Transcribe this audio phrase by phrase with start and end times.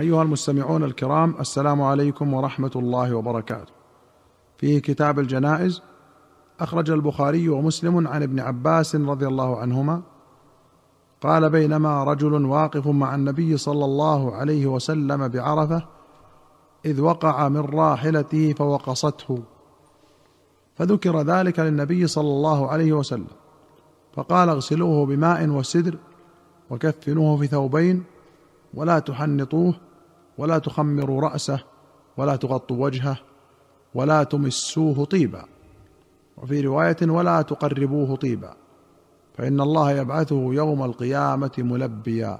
[0.00, 3.72] أيها المستمعون الكرام السلام عليكم ورحمة الله وبركاته.
[4.58, 5.82] في كتاب الجنائز
[6.60, 10.02] أخرج البخاري ومسلم عن ابن عباس رضي الله عنهما
[11.20, 15.86] قال بينما رجل واقف مع النبي صلى الله عليه وسلم بعرفة
[16.84, 19.42] إذ وقع من راحلته فوقصته.
[20.74, 23.26] فذكر ذلك للنبي صلى الله عليه وسلم
[24.12, 25.98] فقال اغسلوه بماء وسدر
[26.70, 28.04] وكفنوه في ثوبين
[28.74, 29.74] ولا تحنطوه
[30.40, 31.60] ولا تخمروا رأسه
[32.16, 33.16] ولا تغطوا وجهه
[33.94, 35.44] ولا تمسوه طيبا.
[36.36, 38.56] وفي رواية ولا تقربوه طيبا
[39.34, 42.38] فإن الله يبعثه يوم القيامة ملبيا.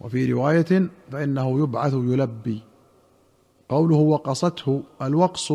[0.00, 2.62] وفي رواية فإنه يبعث يلبي.
[3.68, 5.52] قوله وقصته الوقص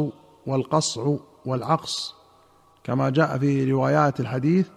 [0.48, 2.16] والقصع والعقص
[2.84, 4.67] كما جاء في روايات الحديث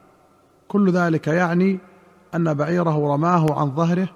[0.69, 1.79] كل ذلك يعني
[2.35, 4.09] أن بعيره رماه عن ظهره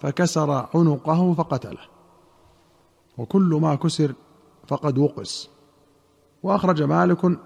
[0.00, 1.93] فكسر عنقه فقتله.
[3.18, 4.12] وكل ما كسر
[4.68, 5.50] فقد وقس.
[6.42, 7.38] وأخرج مالك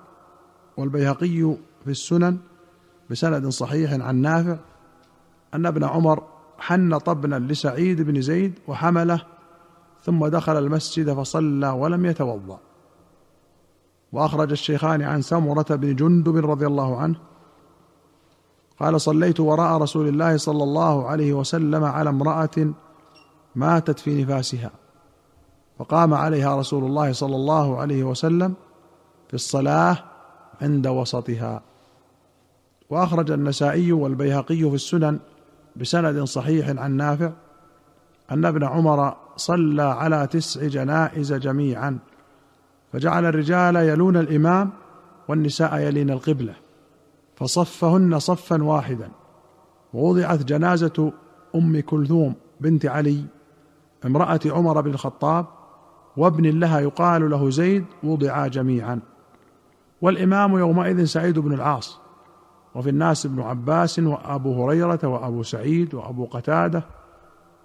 [0.77, 2.39] والبيهقي في السنن
[3.11, 4.57] بسند صحيح عن نافع
[5.55, 6.23] أن ابن عمر
[6.59, 9.23] حن طبنا لسعيد بن زيد وحمله
[10.03, 12.59] ثم دخل المسجد فصلى ولم يتوضأ.
[14.13, 17.17] وأخرج الشيخان عن سمرة بن جندب رضي الله عنه
[18.81, 22.73] قال صليت وراء رسول الله صلى الله عليه وسلم على امرأة
[23.55, 24.71] ماتت في نفاسها.
[25.79, 28.55] فقام عليها رسول الله صلى الله عليه وسلم
[29.29, 29.99] في الصلاة
[30.63, 31.63] عند وسطها.
[32.91, 35.19] وأخرج النسائي والبيهقي في السنن
[35.77, 37.31] بسند صحيح عن نافع
[38.31, 41.99] أن ابن عمر صلى على تسع جنائز جميعا
[42.93, 44.71] فجعل الرجال يلون الإمام
[45.29, 46.55] والنساء يلين القبلة
[47.37, 49.11] فصفهن صفا واحدا.
[49.95, 51.13] ووضعت جنازة
[51.55, 53.25] أم كلثوم بنت علي
[54.07, 55.47] امرأة عمر بن الخطاب
[56.19, 59.01] وابن لها يقال له زيد وضعا جميعا.
[60.03, 61.99] والإمام يومئذ سعيد بن العاص
[62.75, 66.83] وفي الناس ابن عباس وأبو هريرة وأبو سعيد وأبو قتادة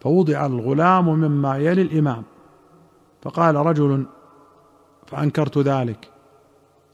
[0.02, 2.24] فوضع الغلام مما يلي الإمام.
[3.22, 4.06] فقال رجل
[5.08, 6.10] فأنكرت ذلك.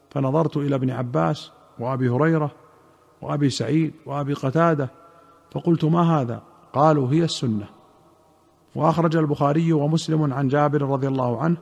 [0.09, 2.51] فنظرت إلى ابن عباس وأبي هريرة
[3.21, 4.89] وأبي سعيد وأبي قتادة
[5.51, 6.41] فقلت ما هذا؟
[6.73, 7.78] قالوا هي السنة.
[8.79, 11.57] وأخرج البخاري ومسلم عن جابر رضي الله عنه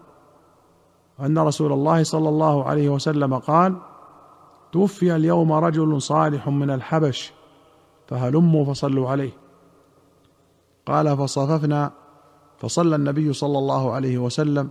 [1.20, 3.78] أن رسول الله صلى الله عليه وسلم قال
[4.72, 7.34] توفي اليوم رجل صالح من الحبش
[8.08, 9.32] فهلموا فصلوا عليه.
[10.86, 11.92] قال فصففنا
[12.60, 14.70] فصلى النبي صلى الله عليه وسلم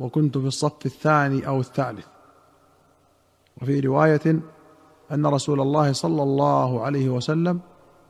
[0.00, 2.06] وكنت في الصف الثاني أو الثالث.
[3.62, 4.40] وفي رواية
[5.12, 7.60] أن رسول الله صلى الله عليه وسلم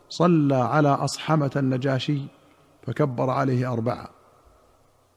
[0.09, 2.44] صلى على أصحمة النجاشي.
[2.87, 4.09] فكبر عليه أربعة.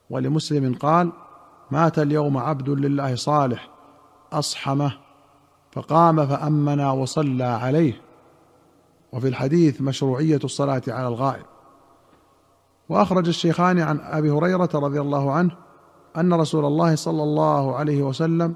[0.09, 1.11] ولمسلم قال
[1.71, 3.69] مات اليوم عبد لله صالح
[4.33, 4.93] أصحمه
[5.71, 8.01] فقام فامنا وصلى عليه.
[9.13, 11.45] وفي الحديث مشروعية الصلاة على الغائب.
[12.89, 15.51] وأخرج الشيخان عن أبي هريرة رضي الله عنه
[16.17, 18.55] أن رسول الله صلى الله عليه وسلم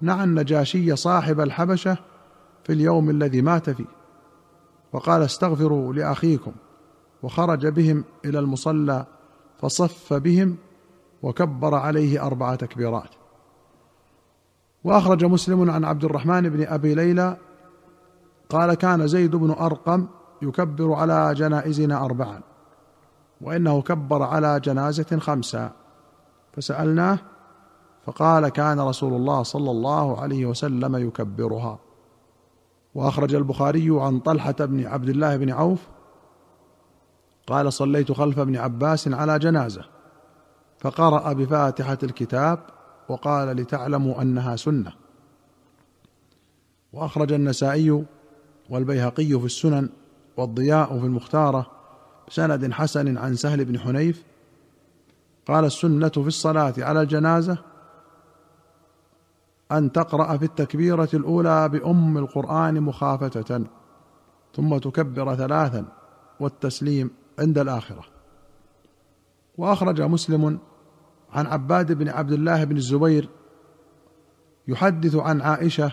[0.00, 1.96] نعى النجاشي صاحب الحبشة
[2.64, 3.84] في اليوم الذي مات فيه
[4.92, 6.52] وقال استغفروا لأخيكم.
[7.22, 9.06] وخرج بهم إلى المصلى
[9.58, 10.56] فصف بهم
[11.22, 13.10] وكبر عليه أربع تكبيرات.
[14.84, 17.36] وأخرج مسلم عن عبد الرحمن بن أبي ليلى
[18.48, 20.06] قال كان زيد بن أرقم
[20.42, 22.40] يكبر على جنائزنا اربعا
[23.40, 25.72] وإنه كبر على جنازة خمسا
[26.52, 27.18] فسألناه
[28.06, 31.78] فقال كان رسول الله صلى الله عليه وسلم يكبرها.
[32.94, 35.86] وأخرج البخاري عن طلحة بن عبد الله بن عوف
[37.46, 39.84] قال صليت خلف ابن عباس على جنازة
[40.78, 42.58] فقرأ بفاتحة الكتاب
[43.08, 44.92] وقال لتعلموا أنها سنة.
[46.92, 48.04] وأخرج النسائي
[48.70, 49.88] والبيهقي في السنن
[50.36, 51.70] والضياء في المختارة
[52.28, 54.24] بسند حسن عن سهل بن حنيف
[55.48, 57.58] قال السنة في الصلاة على الجنازة
[59.72, 63.64] أن تقرأ في التكبيرة الأولى بأم القرآن مخافتة
[64.56, 65.84] ثم تكبر ثلاثا
[66.40, 68.04] والتسليم عند الآخرة.
[69.58, 70.58] وأخرج مسلم
[71.32, 73.28] عن عباد بن عبد الله بن الزبير
[74.68, 75.92] يحدث عن عائشة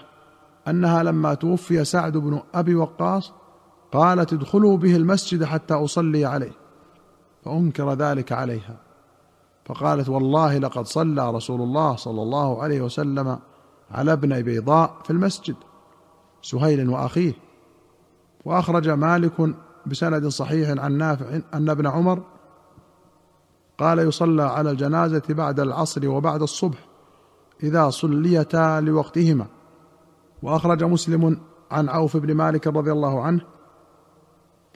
[0.68, 3.34] أنها لما توفي سعد بن أبي وقاص
[3.92, 6.52] قالت ادخلوا به المسجد حتى أصلي عليه
[7.46, 8.78] فأنكر ذلك عليها.
[9.66, 13.40] فقالت والله لقد صلى رسول الله صلى الله عليه وسلم
[13.92, 15.56] على ابن بيضاء في المسجد
[16.42, 17.34] سهيل وأخيه.
[18.46, 22.24] وأخرج مالك بسند صحيح عن نافع أن ابن عمر
[23.78, 26.78] قال يصلى على الجنازة بعد العصر وبعد الصبح
[27.64, 29.48] إذا صليتا لوقتهما.
[30.44, 31.40] وأخرج مسلم
[31.72, 33.42] عن عوف بن مالك رضي الله عنه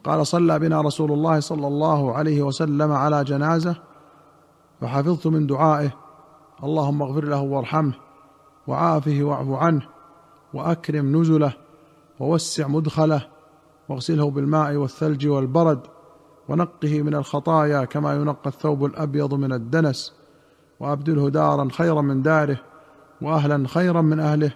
[0.04, 3.76] قال صلى بنا رسول الله صلى الله عليه وسلم على جنازة
[4.82, 5.92] فحفظت من دعائه
[6.64, 7.94] اللهم اغفر له وارحمه
[8.68, 9.88] وعافه واعف عنه
[10.54, 11.54] وأكرم نزله
[12.20, 13.28] ووسع مدخله
[13.90, 15.80] واغسله بالماء والثلج والبرد
[16.50, 20.14] ونقه من الخطايا كما ينقى الثوب الأبيض من الدنس
[20.80, 22.60] وأبدله دارا خيرا من داره
[23.22, 24.52] وأهلا خيرا من أهله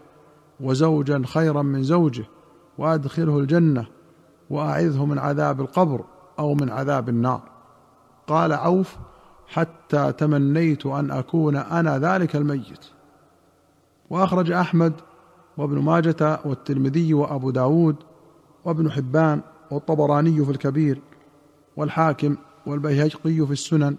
[0.59, 2.25] وزوجا خيرا من زوجه
[2.77, 3.85] وأدخله الجنة
[4.49, 6.03] وأعذه من عذاب القبر
[6.39, 7.41] أو من عذاب النار.
[8.27, 8.97] قال عوف
[9.47, 12.85] حتى تمنيت أن أكون أنا ذلك الميت.
[14.09, 14.93] وأخرج أحمد
[15.57, 17.95] وابن ماجة والترمذي وأبو داود
[18.65, 19.41] وابن حبان
[19.71, 21.01] والطبراني في الكبير
[21.77, 22.35] والحاكم
[22.65, 23.97] والبيهقي في السنن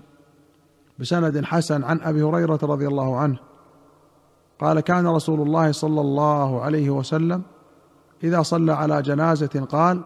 [0.99, 3.37] بسند حسن عن أبي هريرة رضي الله عنه.
[4.61, 7.43] قال كان رسول الله صلى الله عليه وسلم
[8.25, 10.00] إذا صلى على جنازة قال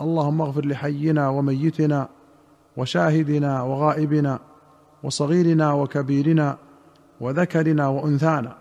[0.00, 2.08] اللهم اغفر لحينا وميتنا
[2.76, 4.38] وشاهدنا وغائبنا
[5.02, 6.56] وصغيرنا وكبيرنا
[7.20, 8.56] وذكرنا وأنثانا.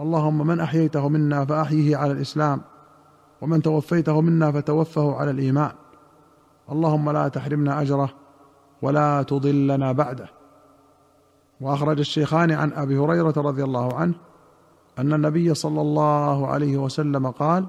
[0.00, 2.60] اللهم من أحييته منا فأحيه على الإسلام.
[3.42, 5.72] ومن توفيته منا فتوفه على الإيمان.
[6.72, 8.10] اللهم لا تحرمنا أجره
[8.82, 10.28] ولا تضلنا بعده.
[11.60, 14.14] وأخرج الشيخان عن أبي هريرة رضي الله عنه
[14.98, 17.66] أن النبي صلى الله عليه وسلم قال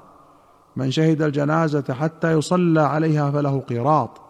[0.75, 4.21] من شهد الجنازة حتى يصلى عليها فله قيراط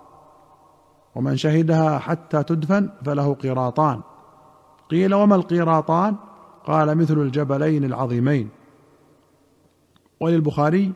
[1.16, 4.02] ومن شهدها حتى تدفن فله قيراطان.
[4.90, 6.16] قيل وما القيراطان؟
[6.66, 8.50] قال مثل الجبلين العظيمين.
[10.20, 10.94] وللبخاري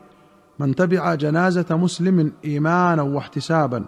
[0.59, 3.85] من تبع جنازة مسلم إيمانا واحتسابا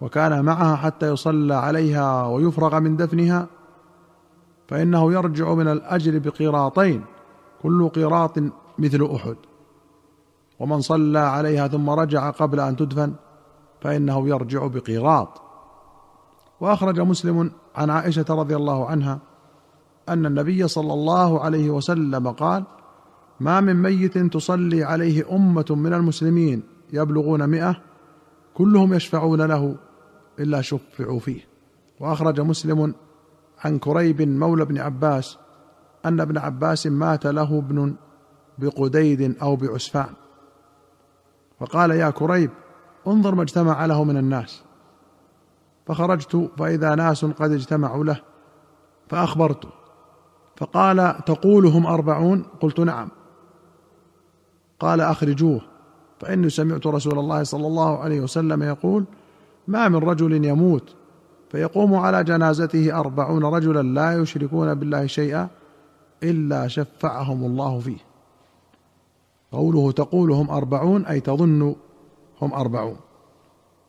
[0.00, 3.46] وكان معها حتى يصلى عليها ويفرغ من دفنها
[4.68, 7.04] فإنه يرجع من الأجر بقيراطين
[7.62, 8.38] كل قيراط
[8.78, 9.36] مثل أحد.
[10.60, 13.14] ومن صلى عليها ثم رجع قبل أن تدفن
[13.80, 15.42] فإنه يرجع بقيراط
[16.60, 19.18] وأخرج مسلم عن عائشة رضي الله عنها
[20.08, 22.64] أن النبي صلى الله عليه وسلم قال
[23.42, 26.62] ما من ميت تصلي عليه أمة من المسلمين
[26.92, 27.76] يبلغون مئة
[28.54, 29.76] كلهم يشفعون له
[30.38, 31.40] إلا شفعوا فيه.
[32.00, 32.94] وأخرج مسلم
[33.64, 35.38] عن كريب مولى ابن عباس
[36.04, 37.94] أن ابن عباس مات له ابن
[38.58, 40.14] بقديد أو بعسفان.
[41.60, 42.50] فقال يا كريب
[43.06, 44.62] انظر ما اجتمع له من الناس.
[45.86, 48.20] فخرجت فإذا ناس قد اجتمعوا له
[49.08, 49.68] فأخبرته.
[50.56, 53.08] فقال تقولهم أربعون؟ قلت نعم.
[54.82, 55.60] قال أخرجوه.
[56.20, 59.04] فإني سمعت رسول الله صلى الله عليه وسلم يقول
[59.68, 60.94] ما من رجل يموت؟
[61.50, 65.48] فيقوم على جنازته أربعون رجلا لا يشركون بالله شيئا
[66.22, 67.98] إلا شفعهم الله فيه.
[69.52, 71.74] قوله تقولهم أربعون أي تظن
[72.42, 72.96] هم أربعون.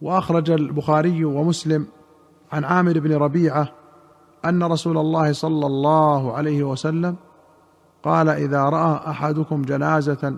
[0.02, 1.88] وأخرج البخاري ومسلم
[2.52, 3.72] عن عامر بن ربيعة
[4.46, 7.16] أن رسول الله صلى الله عليه وسلم
[8.04, 10.36] قال إذا رأى أحدكم جنازة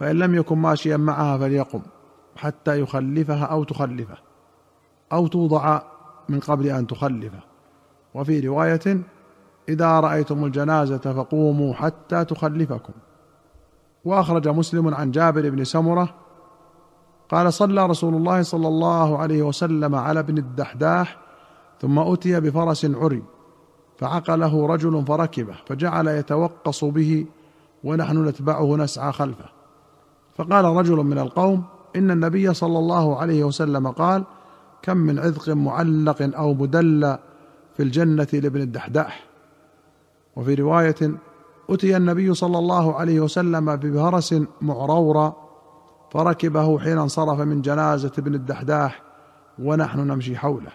[0.00, 1.80] فإن لم يكن ماشيا معها فليقم
[2.36, 4.18] حتى يخلفها أو تخلفه
[5.12, 5.82] أو توضع
[6.28, 7.40] من قبل أن تخلفه.
[8.14, 9.02] وفي رواية
[9.68, 12.92] إذا رأيتم الجنازة فقوموا حتى تخلفكم.
[14.04, 16.14] وأخرج مسلم عن جابر بن سمرة
[17.28, 21.18] قال صلى رسول الله صلى الله عليه وسلم على ابن الدحداح
[21.80, 23.22] ثم أتي بفرس عري
[23.98, 27.26] فعقله رجل فركبه فجعل يتوقص به
[27.84, 29.59] ونحن نتبعه نسعى خلفه.
[30.40, 31.64] فقال رجل من القوم
[31.96, 34.24] إن النبي صلى الله عليه وسلم قال
[34.82, 37.18] كم من عذق معلق أو مدلى
[37.76, 39.26] في الجنة لابن الدحداح.
[40.36, 40.96] وفي رواية
[41.70, 45.36] أتي النبي صلى الله عليه وسلم بفرس معرورة
[46.10, 49.02] فركبه حين انصرف من جنازة ابن الدحداح
[49.58, 50.72] ونحن نمشي حوله.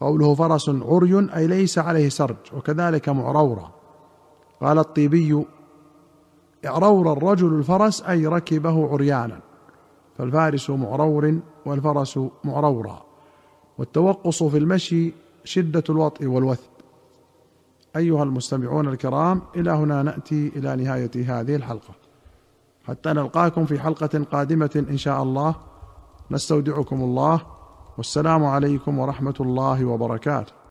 [0.00, 3.74] قوله فرس عري أي ليس عليه سرج وكذلك معرورة.
[4.60, 5.44] قال الطيبي
[6.66, 9.40] اعرور الرجل الفرس أي ركبه عريانا.
[10.18, 13.02] فالفارس معرور والفرس معرورا.
[13.78, 15.12] والتوقص في المشي
[15.44, 16.70] شدة الوطء والوثب
[17.96, 21.94] أيها المستمعون الكرام إلى هنا نأتي إلى نهاية هذه الحلقة.
[22.86, 25.54] حتى نلقاكم في حلقة قادمة إن شاء الله.
[26.30, 27.40] نستودعكم الله.
[27.96, 30.52] والسلام عليكم ورحمة الله وبركاته.